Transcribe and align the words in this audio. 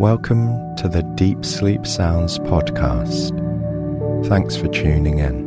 Welcome 0.00 0.74
to 0.76 0.88
the 0.88 1.02
Deep 1.14 1.44
Sleep 1.44 1.86
Sounds 1.86 2.38
podcast. 2.38 3.36
Thanks 4.28 4.56
for 4.56 4.66
tuning 4.68 5.18
in. 5.18 5.46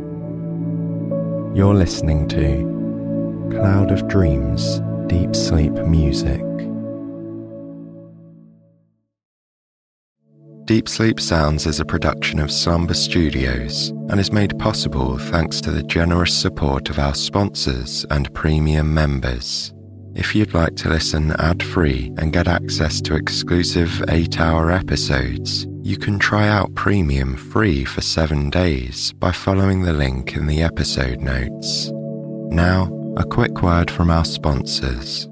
You're 1.56 1.74
listening 1.74 2.28
to 2.28 3.50
Cloud 3.50 3.90
of 3.90 4.06
Dreams 4.06 4.80
Deep 5.08 5.34
Sleep 5.34 5.72
Music. 5.72 6.40
Deep 10.66 10.88
Sleep 10.88 11.18
Sounds 11.18 11.66
is 11.66 11.80
a 11.80 11.84
production 11.84 12.38
of 12.38 12.52
Slumber 12.52 12.94
Studios 12.94 13.88
and 14.08 14.20
is 14.20 14.30
made 14.30 14.56
possible 14.60 15.18
thanks 15.18 15.60
to 15.62 15.72
the 15.72 15.82
generous 15.82 16.32
support 16.32 16.90
of 16.90 17.00
our 17.00 17.16
sponsors 17.16 18.06
and 18.08 18.32
premium 18.34 18.94
members. 18.94 19.74
If 20.16 20.32
you'd 20.34 20.54
like 20.54 20.76
to 20.76 20.88
listen 20.88 21.32
ad 21.40 21.60
free 21.60 22.12
and 22.18 22.32
get 22.32 22.46
access 22.46 23.00
to 23.00 23.16
exclusive 23.16 24.02
8 24.08 24.40
hour 24.40 24.70
episodes, 24.70 25.66
you 25.82 25.96
can 25.96 26.20
try 26.20 26.46
out 26.46 26.74
Premium 26.76 27.36
free 27.36 27.84
for 27.84 28.00
7 28.00 28.48
days 28.48 29.12
by 29.14 29.32
following 29.32 29.82
the 29.82 29.92
link 29.92 30.36
in 30.36 30.46
the 30.46 30.62
episode 30.62 31.20
notes. 31.20 31.90
Now, 32.50 32.92
a 33.16 33.24
quick 33.24 33.60
word 33.60 33.90
from 33.90 34.08
our 34.08 34.24
sponsors. 34.24 35.28